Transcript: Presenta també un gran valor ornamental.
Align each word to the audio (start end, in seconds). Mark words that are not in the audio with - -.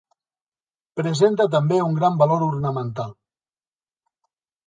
Presenta 1.01 1.45
també 1.57 1.77
un 1.89 1.93
gran 1.99 2.17
valor 2.23 2.45
ornamental. 2.47 3.13